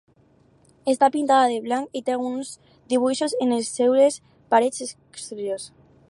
Està 0.93 1.09
pintada 1.15 1.51
de 1.51 1.59
blanc 1.65 1.99
i 1.99 2.01
té 2.07 2.15
alguns 2.15 2.53
dibuixos 2.93 3.35
en 3.47 3.53
les 3.55 3.69
seues 3.81 4.17
parets 4.55 4.85
exteriors. 4.87 5.67